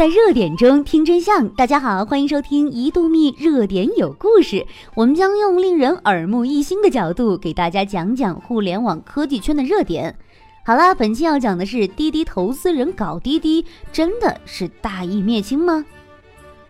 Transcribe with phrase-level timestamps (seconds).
[0.00, 4.66] 在热点中听真相，大家好，欢迎收听一度蜜热点有故事。
[4.94, 10.16] 我们将用令人耳目一新的角度给大家讲讲互联网科技圈的热点。
[10.64, 15.84] 好啦，本期要讲的是滴滴投资人搞滴滴，真的是大义灭亲吗？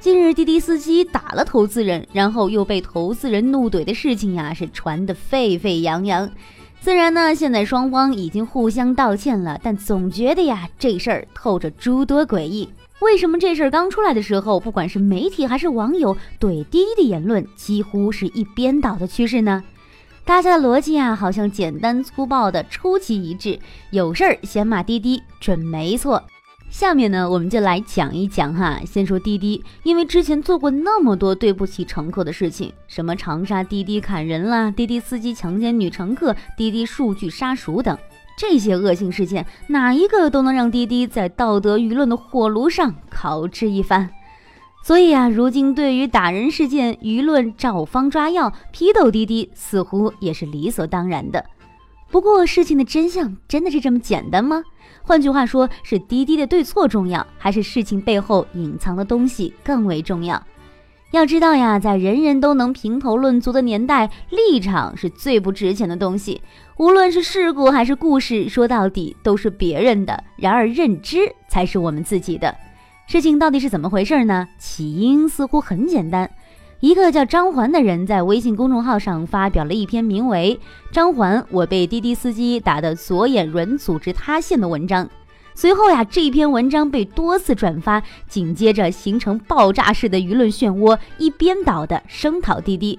[0.00, 6.28] 近日，滴滴司机打了投资人，然后又被投资人怒怼的事情呀，是传得沸沸扬扬。
[6.80, 12.68] 虽然呢，现在双方已经互相道歉了，但总觉得呀，这事儿透着诸多诡异。
[13.02, 19.64] 为什么这事儿刚出来的时候，不管是媒体还是网友怼滴滴的言论，几乎是一边倒的趋势呢？
[20.24, 23.58] 大家的逻辑啊，好像简单粗暴的出奇一致，
[23.90, 26.22] 有事儿先骂滴滴，准没错。
[26.70, 28.80] 下面呢，我们就来讲一讲哈。
[28.86, 37.98] 先说滴滴，因为之前做过那么多对不起乘客的事情，什么长沙滴滴砍人啦，滴滴司机强奸女乘客，滴滴数据杀熟等。
[38.36, 44.10] 这些恶性事件，哪一个都能让滴滴在道德舆论的火炉上烤制一番。
[44.84, 51.44] 所以啊，如今对于打人事件，舆论找方抓药，批斗滴滴，似乎也是理所当然的。
[52.10, 54.62] 不过，事情的真相真的是这么简单吗？
[55.04, 60.42] 换句话说，是滴滴的对错重要，还是事情背后隐藏的东西更为重要？
[61.12, 66.40] 要知道呀，在人人都能评头论足的年代，立场是最不值钱的东西。
[66.78, 72.56] 无论是事故还是故事，说到底都是别人的，然而认知才是我们自己的。
[73.06, 74.48] 事情到底是怎么回事呢？
[74.58, 76.30] 起因似乎很简单，
[76.80, 80.58] 一个叫张环的人在微信公众号上发表了一篇名为
[80.94, 85.06] 《张环，我被滴滴司机打得左眼软组织塌陷》的文章。
[85.54, 92.98] 随后呀，这篇文章被多次转发，紧接着形成爆炸式的舆论漩涡，一边倒的声讨滴滴。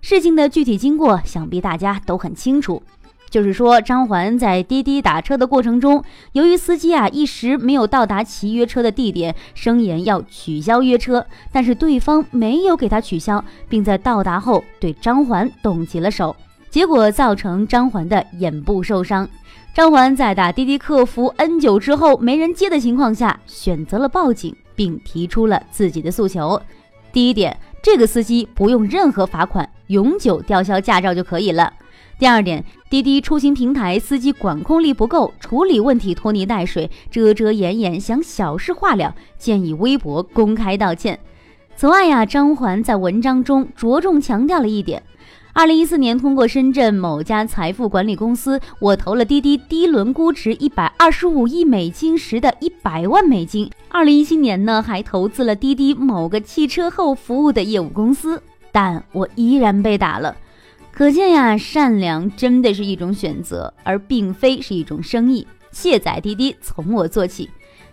[0.00, 2.82] 事情的具体经过，想必大家都很清楚。
[3.28, 6.02] 就是说，张环在滴滴打车的过程中，
[6.32, 16.36] 由于司机啊一时没有到达其约车的地点，声言要取消约车，但是对方没有给他取消，并在到达后对张环动起了手，
[16.70, 19.28] 结果造成张环的眼部受伤。
[19.76, 26.58] 张环在打滴滴客服 N 久之后没人接的情况下，选择了报警，并提出了自己的诉求。
[27.12, 31.70] 第一点，这个司机不用任何罚款，永久吊销驾照就可以了。
[32.18, 41.20] 第二点，滴滴出行平台司机管控力不够，处理问题拖泥带水，遮遮掩掩，想小事化了，建议微博公开道歉。
[41.76, 45.02] 此外呀，张环在文章中着重强调了一点。
[45.56, 53.70] 二零一四年，通过深圳某家财富管理公司，我投了滴滴第一轮估值一百二十五亿美金时的一百万美金。
[53.88, 60.36] 二零一七年呢，还投资了滴滴某个汽车后服务的业务公司，但我依然被打了。
[60.92, 65.46] 可见呀，善良真的是一种选择，而并非是一种生意。
[65.70, 67.48] 卸载滴滴从我做起，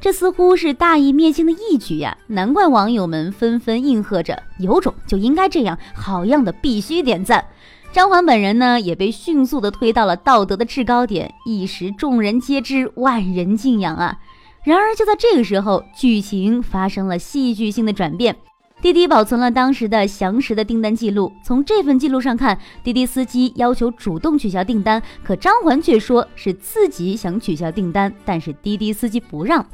[0.00, 2.16] 这似乎是大义灭亲的义举呀！
[2.28, 7.44] 难怪网友们纷纷应和着：“有种就应该这样，好样的，必须点赞。”
[7.90, 14.18] 张环本人呢，也被迅速的推到了道德的制高点，一时众人皆知，万人敬仰啊！
[14.62, 18.36] 然而就在这个时候，剧情发生了戏剧性的转变。
[18.80, 29.66] 滴滴保存了当时的详实的订单记录，从这份记录上看，滴滴司机要求主动取消订单，可张环却说是自己想取消订单，但是滴滴司机不让。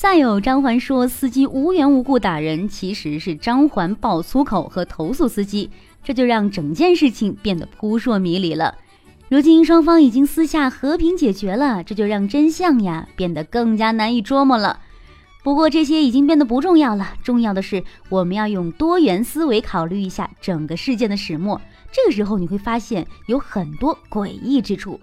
[0.00, 5.68] 再有，张环说司机无缘无故打人，其实是张环爆粗口和投诉司机。
[6.02, 8.78] 这就让整件事情变得扑朔迷离了。
[9.28, 14.80] 如今双方已经私下和平解决了，这就让真相呀变得更加难以捉摸了。
[15.44, 21.60] 不过这些已经变得不重要了，重要的是我们要用多元思维考虑一下整个事件的始末。
[21.92, 24.98] 这个时候你会发现有很多诡异之处。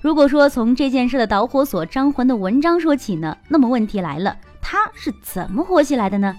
[0.00, 6.34] 如果说从这件事的导火索张环的文章说起呢，那么问题来了，他是怎么火起来的呢？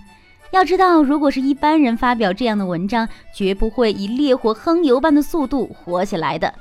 [0.50, 6.54] 要知道，如果是一般人发表这样的文章，绝不会以烈火烹油般的速度火起来的。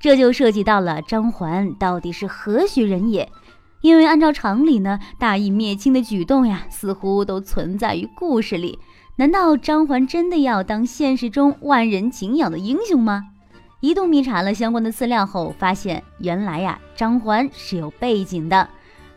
[0.00, 3.30] 这就涉及到了张环到底是何许人也？
[3.82, 8.78] 因为按照常理呢，大义灭亲的举动呀，似乎都存在于故事里。
[9.16, 13.24] 难道张环真的要当现实中万人敬仰的英雄吗？
[13.80, 18.68] 一度密查了相关的资料后，发现原来呀，张环是有背景的。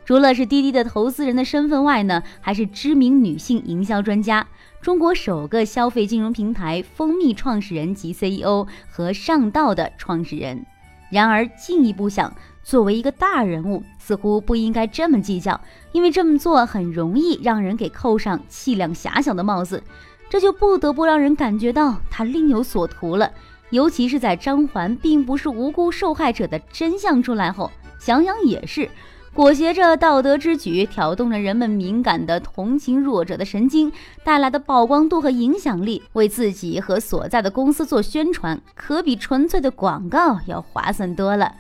[0.05, 4.47] 除了是滴滴的投资人的身份外呢，还是知名女性营销专家，
[4.81, 10.65] 中国首个消费金融平台蜂蜜创始人及 CEO 和上道的创始人。
[11.09, 15.59] 然而进一步想，作为一个大人物，似乎不应该这么计较，
[15.91, 19.81] 因为这么做很容易让人给扣上气量狭小的帽子。
[20.29, 23.31] 这就不得不让人感觉到他另有所图了。
[23.71, 28.89] 尤其是在张环并不是无辜受害者的真相出来后，想想也是。
[29.31, 33.91] 裹挟着道德之举，挑动着人们敏感的同情弱者的神经，
[34.23, 41.53] 带来的曝光度和影响力，为自己和所在的公司做宣传，可比纯粹的广告要划算多了。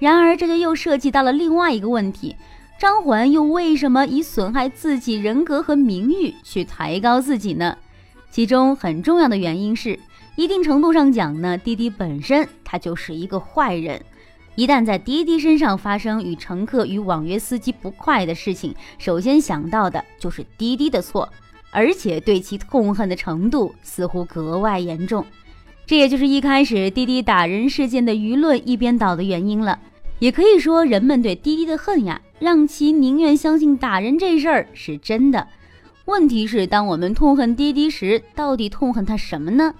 [0.00, 2.34] 然而，这就又涉及到了另外一个问题：
[2.78, 7.78] 张环又为什么以损害自己人格和名誉去抬高自己呢？
[8.30, 9.98] 其中很重要的原因是，
[10.36, 14.00] 一定程度上讲呢，滴滴本身它就是一个坏人。
[14.56, 21.28] 一旦在滴滴身上发生与乘客与网约司机不快的事情，首先想到的就是滴滴的错，
[21.70, 25.24] 而且对其痛恨的程度似乎格外严重。
[25.86, 29.78] 这也就是一开始滴滴打人事件的舆论一边倒的原因了。
[30.20, 35.48] 也可以说，人们对滴滴的恨呀，让其宁愿相信打人这事儿是真的。
[36.04, 39.74] 问题是，当我们痛恨滴滴时，到底痛恨他什么呢？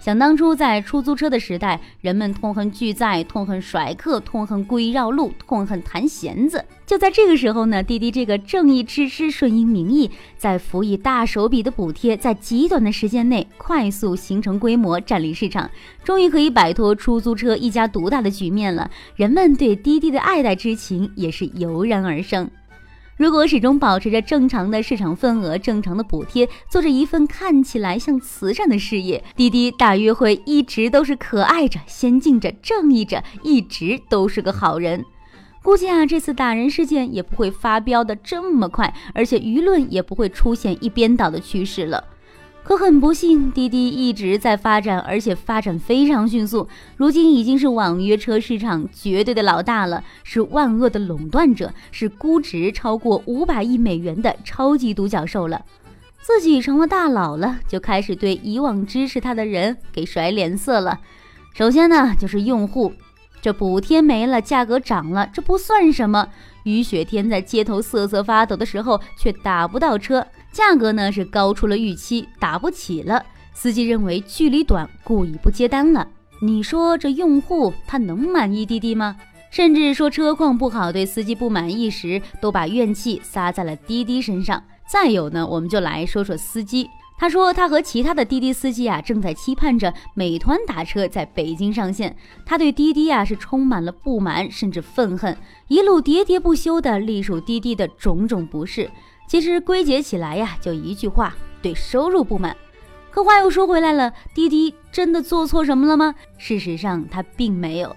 [0.00, 6.64] 想当初，在出租车的时代，人们痛恨拒载，痛恨甩客，痛恨故意绕路，痛恨弹弦子。
[6.86, 15.68] 就在这个时候呢，滴滴这个正义之师顺应民意，在辅以大手笔的补贴，在极短的时间内快速形成规模，占领市场，
[16.04, 18.90] 终于可以摆脱出租车一家独大的局面了。
[19.16, 22.48] 人们对滴滴的爱戴之情也是油然而生。
[23.18, 35.04] 如果始终保持着正常的市场份额、正常的补贴，做着一份看起来像慈善的事业，滴滴大约会一直都是可爱着、先进着、正义着，一直都是个好人。
[35.64, 42.04] 估计啊，这次打人事件也不会发飙的这么快，而且舆论也不会出现一边倒的趋势了。
[42.68, 46.68] 可很不幸，滴滴一直在发展，而且发展非常迅速。
[46.98, 55.64] 如今已经是网约车市场绝对的老大了，是万恶的垄断者，是估值超过五百亿美元的超级独角兽了。
[56.20, 61.00] 自己成了大佬了，就开始对以往支持他的人给甩脸色了。
[61.54, 62.92] 首先呢，就是用户，
[63.40, 66.28] 这补贴没了，价格涨了，这不算什么。
[66.64, 70.26] 雨雪天在街头瑟瑟发抖的时候，却打不到车。
[70.58, 73.24] 价格呢是高出了预期，打不起了。
[73.54, 76.08] 司机认为距离短，故意不接单了。
[76.42, 79.16] 你说这用户他能满意滴滴吗？
[79.52, 84.60] 甚至说车况不好，对司机不满意时，都把怨气撒在了滴滴身上。
[84.90, 86.90] 再有呢，我们就来说说司机。
[87.16, 92.16] 他说他和其他的滴滴司机啊，正在期盼着美团打车在北京上线。
[92.44, 95.36] 他对滴滴啊是充满了不满，甚至愤恨，
[95.68, 98.90] 一路喋喋不休地隶属滴滴的种种不是。
[99.28, 102.56] 其实归结起来呀，就一句话：对收入不满。
[103.10, 106.14] 可话又说回来了，滴滴真的做错什么了吗？
[106.38, 107.94] 事实上，他并没有。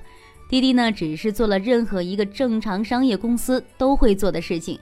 [0.49, 4.77] 滴滴呢，只是做了任何一个正常商业公司都会做的事情，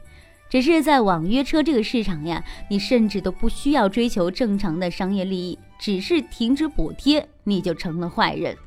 [0.50, 8.58] 只是在网约车这个市场呀，你甚至都不需要追求正常的商业利益，只是停止补贴，你就成了坏人。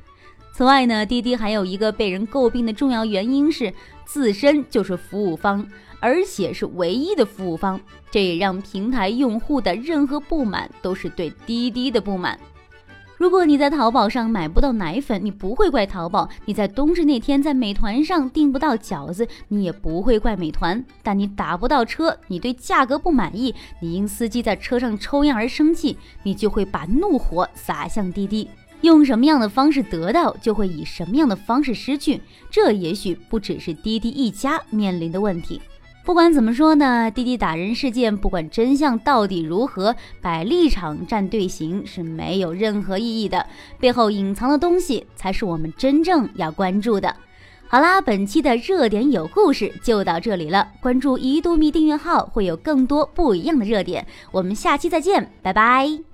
[0.53, 3.73] 此外呢，滴滴还有一个被人诟病的重要原因是
[4.05, 5.67] 自身就是服务方。
[5.99, 7.79] 而且是唯一的服务方，
[8.11, 12.37] 这也让平台用户的任何不满都是对滴滴的不满。
[13.17, 20.83] 如果你在淘宝上买不到奶粉，你不会怪淘宝；你在冬至那天在美团上订不到饺子，你也不会怪美团。
[21.01, 28.49] 但你打不到车，你对价格不满意，你因司机在车上抽烟而生气，你就会把怒火撒向滴滴。
[28.83, 32.21] 用什么样的方式得到，就会以什么样的方式失去。
[32.51, 35.59] 这也许不只是滴滴一家面临的问题。
[36.05, 43.47] 不管怎么说呢，滴滴打人事件，不管真相到底如何，摆立场站队形是没有任何意义的，
[43.79, 47.15] 背后隐藏的东西才是我们真正要关注的。
[47.69, 56.12] 好啦，本期的热点有故事就到这里了，关注一度蜜订阅号会有更多不一样的热点，我们下期再见，拜拜。